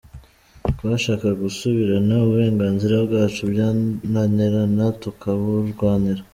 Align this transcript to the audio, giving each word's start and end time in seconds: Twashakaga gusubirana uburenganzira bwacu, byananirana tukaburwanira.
Twashakaga 0.75 1.39
gusubirana 1.43 2.13
uburenganzira 2.25 2.95
bwacu, 3.05 3.41
byananirana 3.51 4.85
tukaburwanira. 5.01 6.21